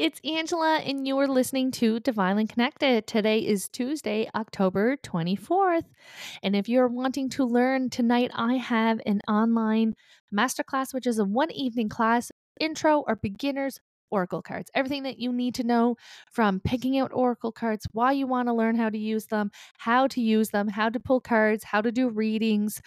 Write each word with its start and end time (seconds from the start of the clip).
it's 0.00 0.20
Angela, 0.24 0.78
and 0.78 1.06
you're 1.06 1.28
listening 1.28 1.70
to 1.72 2.00
Divinely 2.00 2.46
Connected. 2.46 3.06
Today 3.06 3.40
is 3.40 3.68
Tuesday, 3.68 4.30
October 4.34 4.96
24th. 4.96 5.84
And 6.42 6.56
if 6.56 6.70
you're 6.70 6.88
wanting 6.88 7.28
to 7.30 7.44
learn 7.44 7.90
tonight, 7.90 8.30
I 8.34 8.54
have 8.54 9.02
an 9.04 9.20
online 9.28 9.94
masterclass, 10.34 10.94
which 10.94 11.06
is 11.06 11.18
a 11.18 11.24
one 11.26 11.50
evening 11.50 11.90
class 11.90 12.32
intro 12.58 13.04
or 13.06 13.14
beginners 13.14 13.78
Oracle 14.10 14.42
cards. 14.42 14.70
Everything 14.74 15.02
that 15.04 15.18
you 15.18 15.32
need 15.32 15.54
to 15.56 15.64
know 15.64 15.96
from 16.30 16.60
picking 16.60 16.98
out 16.98 17.10
Oracle 17.14 17.52
cards, 17.52 17.86
why 17.92 18.12
you 18.12 18.26
want 18.26 18.48
to 18.48 18.52
learn 18.52 18.76
how 18.76 18.90
to 18.90 18.98
use 18.98 19.26
them, 19.26 19.50
how 19.78 20.06
to 20.08 20.20
use 20.20 20.50
them, 20.50 20.68
how 20.68 20.88
to 20.88 21.00
pull 21.00 21.20
cards, 21.20 21.64
how 21.64 21.80
to 21.80 21.92
do 21.92 22.08
readings, 22.08 22.80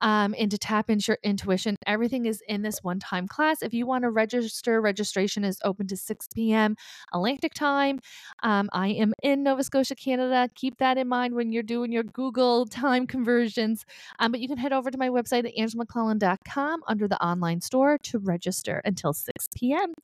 um, 0.00 0.34
and 0.38 0.50
to 0.50 0.58
tap 0.58 0.90
into 0.90 1.06
your 1.08 1.18
intuition. 1.22 1.76
Everything 1.86 2.26
is 2.26 2.42
in 2.48 2.62
this 2.62 2.82
one 2.82 2.98
time 2.98 3.28
class. 3.28 3.62
If 3.62 3.74
you 3.74 3.86
want 3.86 4.02
to 4.02 4.10
register, 4.10 4.80
registration 4.80 5.44
is 5.44 5.58
open 5.64 5.86
to 5.88 5.96
6 5.96 6.28
p.m. 6.34 6.76
Atlantic 7.12 7.54
time. 7.54 8.00
Um, 8.42 8.68
I 8.72 8.88
am 8.88 9.12
in 9.22 9.42
Nova 9.42 9.62
Scotia, 9.62 9.94
Canada. 9.94 10.48
Keep 10.54 10.78
that 10.78 10.98
in 10.98 11.08
mind 11.08 11.34
when 11.34 11.52
you're 11.52 11.62
doing 11.62 11.92
your 11.92 12.02
Google 12.02 12.66
time 12.66 13.06
conversions. 13.06 13.84
Um, 14.18 14.32
but 14.32 14.40
you 14.40 14.48
can 14.48 14.58
head 14.58 14.72
over 14.72 14.90
to 14.90 14.98
my 14.98 15.08
website 15.08 15.46
at 15.46 15.56
angelamcclellan.com 15.56 16.80
under 16.86 17.08
the 17.08 17.22
online 17.22 17.60
store 17.60 17.98
to 17.98 18.18
register 18.18 18.80
until 18.84 19.12
6 19.12 19.48
p.m. 19.54 19.94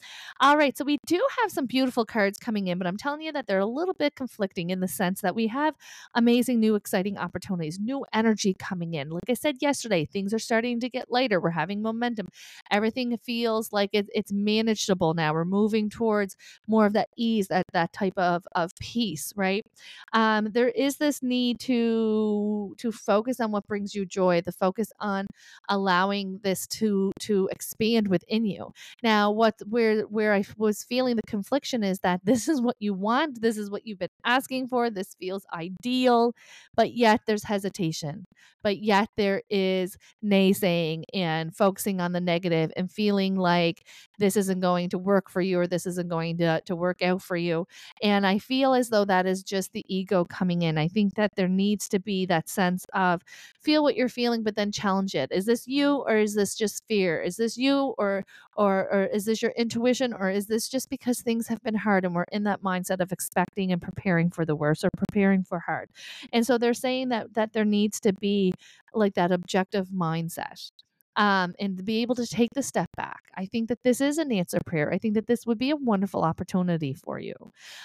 All 0.41 0.57
right 0.57 0.66
right. 0.67 0.77
So 0.77 0.85
we 0.85 0.99
do 1.07 1.21
have 1.41 1.51
some 1.51 1.67
beautiful 1.67 2.05
cards 2.05 2.39
coming 2.39 2.67
in, 2.67 2.79
but 2.79 2.87
I'm 2.87 2.97
telling 2.97 3.21
you 3.21 3.33
that 3.33 3.47
they're 3.47 3.59
a 3.59 3.67
little 3.67 3.95
bit 3.95 4.17
conflicting 4.17 4.71
in 4.71 4.81
the 4.81 4.89
sense 4.89 5.21
that 5.21 5.35
we 5.35 5.47
have 5.47 5.75
amazing, 6.15 6.61
new, 6.61 6.75
exciting 6.75 7.17
opportunities, 7.17 7.79
new 7.79 8.05
energy 8.13 8.55
coming 8.59 8.95
in. 8.95 9.11
Like 9.11 9.29
I 9.29 9.35
said 9.35 9.57
yesterday, 9.61 10.05
things 10.05 10.35
are 10.35 10.39
starting 10.39 10.81
to 10.81 10.89
get 10.89 11.11
lighter. 11.11 11.41
We're 11.41 11.51
having 11.51 11.83
momentum. 11.83 12.29
Everything 12.71 13.17
feels 13.17 13.73
like 13.73 13.91
it, 13.93 14.09
it's 14.15 14.33
manageable 14.33 15.15
now. 15.15 15.33
We're 15.33 15.45
moving 15.45 15.89
towards 15.89 16.37
more 16.67 16.87
of 16.87 16.93
that 16.95 17.09
ease, 17.17 17.49
that 17.49 17.65
that 17.73 17.93
type 17.93 18.19
of 18.19 18.45
of 18.55 18.73
peace, 18.81 19.33
right? 19.37 19.65
Um, 20.13 20.49
there 20.53 20.69
is 20.69 20.97
this 20.97 21.23
need 21.23 21.61
to 21.61 22.75
to 22.79 22.93
focus 22.93 23.41
on 23.41 23.53
what 23.53 23.67
brings 23.67 23.95
you 23.95 24.05
joy, 24.05 24.41
the 24.41 24.53
focus 24.53 24.93
on 25.01 25.27
allowing 25.69 26.41
this 26.43 26.67
to 26.67 27.13
to 27.21 27.49
expand 27.53 28.09
within 28.09 28.45
you. 28.45 28.73
Now, 29.03 29.31
what 29.31 29.55
where 29.69 30.03
where 30.03 30.33
I 30.33 30.43
was 30.57 30.85
feeling 30.85 31.17
the 31.17 31.23
confliction 31.27 31.83
is 31.83 32.01
that 32.01 32.21
this 32.25 32.49
is 32.49 32.61
what 32.61 32.77
you 32.79 32.95
want, 32.95 33.41
this 33.41 33.57
is 33.57 33.71
what 33.71 33.87
you've 33.87 33.99
been 33.99 34.09
asking 34.25 34.69
for, 34.69 34.91
this 34.91 35.15
feels 35.19 35.45
ideal, 35.53 36.33
but 36.75 36.93
yet 36.95 37.21
there's 37.27 37.45
hesitation. 37.45 38.27
But 38.63 38.79
yet 38.79 39.09
there 39.17 39.43
is 39.49 39.97
naysaying 40.25 41.05
and 41.15 41.55
focusing 41.55 42.01
on 42.01 42.13
the 42.13 42.21
negative 42.21 42.73
and 42.77 42.91
feeling 42.91 43.37
like 43.37 43.87
this 44.19 44.37
isn't 44.37 44.61
going 44.61 44.89
to 44.91 44.99
work 44.99 45.31
for 45.31 45.41
you 45.41 45.59
or 45.59 45.67
this 45.67 45.87
isn't 45.87 46.09
going 46.09 46.39
to, 46.39 46.61
to 46.63 46.77
work 46.77 47.03
out 47.03 47.23
for 47.23 47.37
you. 47.37 47.67
And 48.03 48.27
I 48.27 48.39
feel 48.39 48.75
as 48.75 48.89
though 48.89 49.05
that 49.05 49.27
is 49.27 49.43
just 49.43 49.73
the 49.73 49.85
ego 49.89 50.25
coming 50.25 50.63
in. 50.63 50.79
I 50.79 50.89
think 50.89 51.15
that 51.15 51.37
there 51.37 51.49
needs 51.49 51.89
to 51.91 51.99
be 51.99 52.27
that 52.27 52.49
sense 52.49 52.87
of 52.95 53.23
feel 53.61 53.83
what 53.83 53.97
you're 53.97 54.09
feeling, 54.09 54.43
but 54.43 54.57
then 54.57 54.73
challenge 54.73 55.15
it. 55.15 55.31
Is 55.33 55.47
this 55.47 55.67
you 55.67 56.05
or 56.07 56.17
is 56.17 56.35
this 56.35 56.55
just 56.55 56.87
fear? 56.87 57.21
Is 57.21 57.37
this 57.37 57.57
you 57.57 57.95
or 57.99 58.25
or 58.57 58.89
or 58.93 59.05
is 59.05 59.27
this 59.27 59.43
your 59.43 59.53
intuition 59.53 60.13
or 60.13 60.31
is 60.31 60.47
this 60.47 60.69
just 60.69 60.89
because 60.89 61.21
things 61.21 61.49
have 61.49 61.63
been 61.63 61.75
hard 61.75 62.05
and 62.05 62.15
we're 62.15 62.25
in 62.33 62.45
that 62.45 62.63
mindset 62.63 63.01
of 63.01 63.13
expecting 63.13 63.73
and 63.73 63.83
preparing 63.83 64.31
for 64.31 64.45
the 64.45 64.57
worst 64.57 64.85
or 64.85 64.91
preparing 64.97 65.43
for 65.43 65.59
hard? 65.59 65.91
And 66.33 66.47
so 66.47 66.59
they're 66.59 66.75
saying 66.75 67.11
that 67.11 67.35
that 67.35 67.53
there 67.53 67.65
needs 67.65 68.01
to 68.01 68.13
be 68.13 68.55
like 68.95 69.15
that 69.15 69.33
objective 69.33 69.89
mindset. 69.89 70.71
Um, 71.17 71.55
and 71.59 71.83
be 71.83 72.03
able 72.03 72.15
to 72.17 72.27
take 72.27 72.51
the 72.55 72.63
step 72.63 72.91
back. 72.95 73.23
I 73.35 73.47
think 73.47 73.69
that 73.69 73.83
this 73.83 74.03
is 74.03 74.19
an 74.19 74.31
answer 74.31 74.59
prayer. 74.67 74.93
I 74.93 74.99
think 74.99 75.15
that 75.15 75.27
this 75.27 75.47
would 75.47 75.57
be 75.57 75.71
a 75.71 75.77
wonderful 75.77 76.23
opportunity 76.23 76.93
for 76.93 77.19
you. 77.19 77.35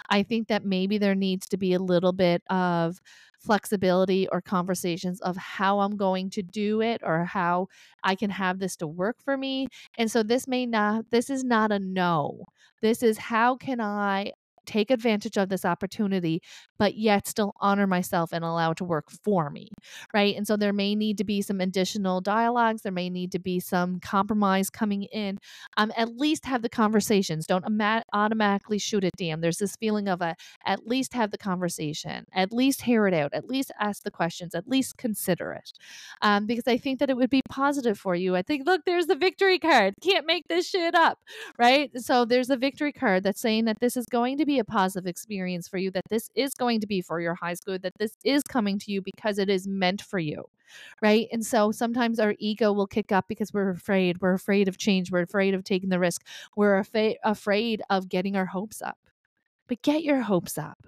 I 0.10 0.24
think 0.24 0.50
that 0.50 0.66
maybe 0.66 0.98
there 0.98 1.16
needs 1.16 1.48
to 1.48 1.58
be 1.58 1.74
a 1.74 1.80
little 1.80 2.12
bit 2.12 2.44
of 2.50 3.00
flexibility 3.40 4.28
or 4.31 4.42
conversations 4.42 5.22
of 5.22 5.38
how 5.38 5.80
I'm 5.80 5.96
going 5.96 6.30
to 6.31 6.44
do 6.44 6.81
it 6.81 7.02
or 7.03 7.24
how 7.24 7.68
I 8.03 8.16
can 8.16 8.30
have 8.30 8.59
this 8.59 8.75
to 8.78 8.88
work 8.88 9.18
for 9.24 9.38
me. 9.38 9.68
And 9.98 10.12
so 10.12 10.24
this 10.24 10.48
may 10.48 10.66
not, 10.66 11.09
this 11.09 11.30
is 11.30 11.44
not 11.44 11.72
a 11.72 11.80
no. 11.80 12.46
This 12.81 13.02
is 13.02 13.18
how 13.18 13.56
can 13.56 13.80
I 13.80 14.34
take 14.66 14.92
advantage 14.92 15.38
of 15.38 15.50
this 15.50 15.66
opportunity, 15.66 16.42
but 16.78 16.96
yet 16.96 17.28
still 17.28 17.54
honor 17.60 17.88
myself 17.88 18.32
and 18.32 18.44
allow 18.44 18.72
it 18.72 18.78
to 18.78 18.84
work 18.84 19.10
for 19.24 19.50
me. 19.50 19.70
Right. 20.14 20.36
And 20.36 20.48
so 20.48 20.58
there 20.58 20.74
may 20.74 20.96
need 20.96 21.18
to 21.18 21.24
be 21.24 21.42
some 21.42 21.62
additional 21.62 22.22
dialogues. 22.22 22.82
There 22.82 22.92
may 22.92 23.10
need 23.10 23.32
to 23.32 23.40
be 23.40 23.60
some 23.60 24.00
compromise 24.00 24.70
coming 24.70 25.04
in. 25.04 25.40
Um, 25.78 25.92
at 25.96 26.16
least 26.18 26.46
have 26.46 26.62
the 26.62 26.70
conversations. 26.70 27.46
Don't 27.46 27.66
automatically 28.14 28.78
shoot 28.78 29.04
it 29.04 29.16
down. 29.18 29.42
There's 29.42 29.58
this 29.58 29.76
feeling 29.76 30.08
of 30.08 30.22
a 30.22 30.36
at 30.66 30.88
least 30.88 31.14
have 31.14 31.32
the 31.32 31.38
conversation, 31.38 32.26
at 32.34 32.52
least 32.52 32.82
hear 32.82 33.08
it 33.08 33.14
out, 33.14 33.34
at 33.34 33.48
least 33.48 33.72
ask 33.80 34.04
the 34.04 34.12
questions, 34.12 34.56
at 34.56 34.68
least 34.68 34.98
consider 34.98 35.54
it. 35.54 35.72
Um, 36.22 36.46
because 36.46 36.68
I 36.68 36.78
think 36.78 37.00
that 37.00 37.10
it 37.10 37.18
would 37.18 37.30
be 37.30 37.42
positive 37.50 37.98
for 37.98 38.16
you. 38.16 38.36
I 38.36 38.42
think, 38.42 38.66
look, 38.66 38.82
there's 38.86 39.08
the 39.08 39.16
victory 39.16 39.60
card. 39.60 39.96
Can't 40.02 40.26
make 40.26 40.48
this 40.48 40.68
shit 40.68 40.96
up. 40.96 41.20
Right. 41.58 41.90
So 41.96 42.26
there's 42.26 42.50
a 42.50 42.58
victory 42.58 42.92
card 42.92 43.24
that's 43.24 43.42
saying 43.42 43.66
that 43.66 43.80
this 43.80 43.98
is 43.98 44.06
going 44.06 44.38
to 44.38 44.46
be 44.46 44.50
be 44.51 44.59
a 44.59 44.66
positive 44.66 45.07
experience 45.07 45.67
for 45.67 45.78
you, 45.78 45.91
that 45.91 46.03
this 46.09 46.29
is 46.35 46.53
going 46.53 46.79
to 46.81 46.88
be 46.88 47.01
for 47.01 47.19
your 47.19 47.35
highest 47.35 47.66
good, 47.66 47.81
that 47.84 47.97
this 48.00 48.17
is 48.23 48.44
coming 48.44 48.78
to 48.79 48.91
you 48.91 49.01
because 49.01 49.39
it 49.39 49.50
is 49.50 49.67
meant 49.67 50.01
for 50.01 50.19
you. 50.19 50.45
Right. 51.01 51.28
And 51.31 51.45
so 51.45 51.72
sometimes 51.72 52.19
our 52.19 52.35
ego 52.39 52.72
will 52.72 52.88
kick 52.88 53.12
up 53.12 53.25
because 53.28 53.53
we're 53.53 53.72
afraid. 53.72 54.22
We're 54.22 54.34
afraid 54.34 54.67
of 54.67 54.78
change. 54.78 55.12
We're 55.12 55.23
afraid 55.23 55.53
of 55.53 55.63
taking 55.63 55.89
the 55.89 56.00
risk. 56.00 56.25
We're 56.56 56.79
afa- 56.79 57.16
afraid 57.23 57.81
of 57.89 58.09
getting 58.09 58.35
our 58.35 58.45
hopes 58.45 58.81
up. 58.81 58.97
But 59.67 59.81
get 59.81 60.03
your 60.03 60.22
hopes 60.22 60.57
up 60.57 60.88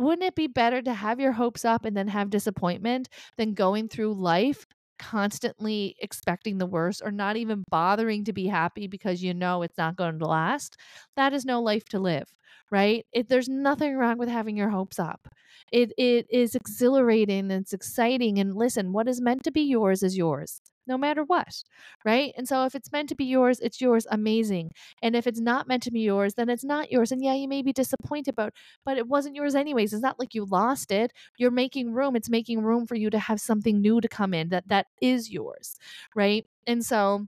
wouldn't 0.00 0.22
it 0.22 0.36
be 0.36 0.46
better 0.46 0.80
to 0.80 0.94
have 0.94 1.18
your 1.18 1.32
hopes 1.32 1.64
up 1.64 1.84
and 1.84 1.96
then 1.96 2.06
have 2.06 2.30
disappointment 2.30 3.08
than 3.36 3.52
going 3.52 3.88
through 3.88 4.14
life 4.14 4.64
constantly 4.98 5.96
expecting 6.00 6.58
the 6.58 6.66
worst 6.66 7.02
or 7.04 7.10
not 7.10 7.36
even 7.36 7.64
bothering 7.70 8.24
to 8.24 8.32
be 8.32 8.46
happy 8.46 8.86
because 8.86 9.22
you 9.22 9.32
know 9.32 9.62
it's 9.62 9.78
not 9.78 9.96
going 9.96 10.18
to 10.18 10.26
last, 10.26 10.76
that 11.16 11.32
is 11.32 11.44
no 11.44 11.62
life 11.62 11.84
to 11.86 11.98
live, 11.98 12.34
right? 12.70 13.06
It, 13.12 13.28
there's 13.28 13.48
nothing 13.48 13.96
wrong 13.96 14.18
with 14.18 14.28
having 14.28 14.56
your 14.56 14.70
hopes 14.70 14.98
up. 14.98 15.28
It 15.72 15.92
it 15.98 16.26
is 16.30 16.54
exhilarating 16.54 17.38
and 17.50 17.52
it's 17.52 17.72
exciting 17.72 18.38
and 18.38 18.54
listen, 18.54 18.92
what 18.92 19.08
is 19.08 19.20
meant 19.20 19.44
to 19.44 19.50
be 19.52 19.62
yours 19.62 20.02
is 20.02 20.16
yours 20.16 20.60
no 20.86 20.96
matter 20.96 21.22
what, 21.22 21.62
right? 22.04 22.32
And 22.36 22.48
so 22.48 22.64
if 22.64 22.74
it's 22.74 22.90
meant 22.90 23.10
to 23.10 23.14
be 23.14 23.26
yours, 23.26 23.60
it's 23.60 23.78
yours, 23.78 24.06
amazing. 24.10 24.70
And 25.02 25.14
if 25.14 25.26
it's 25.26 25.40
not 25.40 25.68
meant 25.68 25.82
to 25.82 25.90
be 25.90 26.00
yours, 26.00 26.32
then 26.34 26.48
it's 26.48 26.64
not 26.64 26.90
yours. 26.90 27.12
And 27.12 27.22
yeah, 27.22 27.34
you 27.34 27.46
may 27.46 27.60
be 27.62 27.72
disappointed, 27.74 28.34
but 28.34 28.54
but 28.84 28.96
it 28.96 29.06
wasn't 29.06 29.36
yours 29.36 29.54
anyways. 29.54 29.92
It's 29.92 30.02
not 30.02 30.18
like 30.18 30.34
you 30.34 30.44
lost 30.46 30.90
it. 30.90 31.12
You're 31.36 31.50
making 31.50 31.92
room. 31.92 32.16
It's 32.16 32.30
making 32.30 32.62
room 32.62 32.86
for 32.86 32.94
you 32.94 33.10
to 33.10 33.18
have 33.18 33.40
something 33.40 33.80
new 33.80 34.00
to 34.00 34.08
come 34.08 34.32
in 34.34 34.48
that 34.48 34.68
that 34.68 34.86
is 35.02 35.30
yours, 35.30 35.76
right? 36.14 36.46
And 36.66 36.84
so 36.84 37.26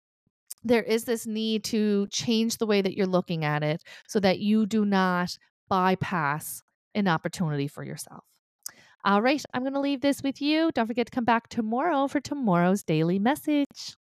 there 0.62 0.82
is 0.82 1.04
this 1.04 1.26
need 1.26 1.65
to 1.65 2.06
change 2.09 2.59
the 2.59 2.66
way 2.66 2.82
that 2.82 2.97
you're 2.97 3.06
looking 3.06 3.44
at 3.44 3.62
it 3.62 3.82
so 4.06 4.21
that 4.21 4.41
you 4.41 4.66
do 4.66 4.84
not 4.84 5.37
bypass 5.69 6.62
an 6.94 7.09
opportunity 7.09 7.69
for 7.69 7.84
yourself. 7.84 8.25
All 9.04 9.22
right, 9.22 9.43
I'm 9.54 9.62
going 9.62 9.72
to 9.75 9.81
leave 9.81 10.03
this 10.03 10.22
with 10.22 10.43
you. 10.43 10.70
Don't 10.75 10.87
forget 10.87 11.06
to 11.06 11.15
come 11.15 11.25
back 11.25 11.49
tomorrow 11.49 12.06
for 12.06 12.20
tomorrow's 12.20 12.82
daily 12.82 13.19
message. 13.19 13.97